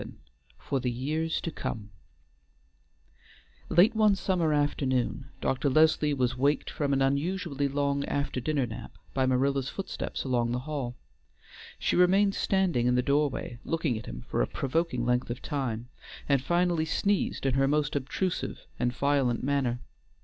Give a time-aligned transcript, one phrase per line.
[0.01, 0.13] VII
[0.57, 1.91] FOR THE YEARS TO COME
[3.69, 5.69] Late one summer afternoon Dr.
[5.69, 10.59] Leslie was waked from an unusually long after dinner nap by Marilla's footsteps along the
[10.65, 10.95] hall.
[11.77, 15.87] She remained standing in the doorway, looking at him for a provoking length of time,
[16.27, 19.81] and finally sneezed in her most obtrusive and violent manner.